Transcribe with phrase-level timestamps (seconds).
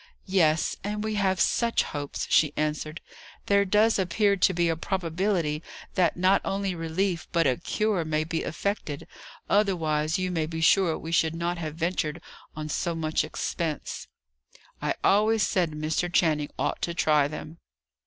[0.25, 3.01] "Yes, and we have such hopes!" she answered.
[3.45, 5.61] "There does appear to be a probability
[5.93, 9.07] that not only relief, but a cure, may be effected;
[9.47, 12.19] otherwise, you may be sure we should not have ventured
[12.55, 14.07] on so much expense."
[14.81, 16.11] "I always said Mr.
[16.11, 17.59] Channing ought to try them."